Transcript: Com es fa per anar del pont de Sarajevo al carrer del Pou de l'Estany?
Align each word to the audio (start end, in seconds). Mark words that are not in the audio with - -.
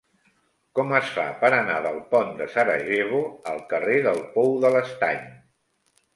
Com 0.77 0.93
es 0.99 1.11
fa 1.17 1.25
per 1.43 1.51
anar 1.57 1.75
del 1.87 1.99
pont 2.13 2.31
de 2.39 2.47
Sarajevo 2.55 3.21
al 3.53 3.63
carrer 3.75 4.01
del 4.09 4.25
Pou 4.39 4.59
de 4.67 4.75
l'Estany? 4.79 5.23